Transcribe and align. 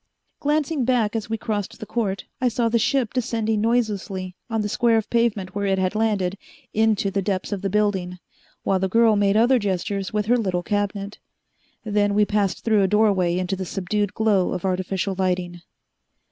Glancing 0.39 0.83
back 0.83 1.15
as 1.15 1.29
we 1.29 1.37
crossed 1.37 1.79
the 1.79 1.85
court, 1.85 2.25
I 2.41 2.47
saw 2.47 2.69
the 2.69 2.79
ship 2.79 3.13
descending 3.13 3.61
noiselessly, 3.61 4.35
on 4.49 4.61
the 4.61 4.67
square 4.67 4.97
of 4.97 5.07
pavement 5.11 5.53
where 5.53 5.67
it 5.67 5.77
had 5.77 5.93
landed, 5.93 6.39
into 6.73 7.11
the 7.11 7.21
depths 7.21 7.51
of 7.51 7.61
the 7.61 7.69
building, 7.69 8.17
while 8.63 8.79
the 8.79 8.89
girl 8.89 9.15
made 9.15 9.37
other 9.37 9.59
gestures 9.59 10.11
with 10.11 10.25
her 10.25 10.37
little 10.39 10.63
cabinet. 10.63 11.19
Then 11.83 12.15
we 12.15 12.25
passed 12.25 12.63
through 12.65 12.81
a 12.81 12.87
doorway 12.87 13.37
into 13.37 13.55
the 13.55 13.63
subdued 13.63 14.15
glow 14.15 14.53
of 14.53 14.65
artificial 14.65 15.13
lighting. 15.15 15.61